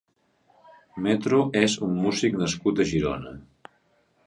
[1.07, 3.37] Metro és un músic nascut a Girona.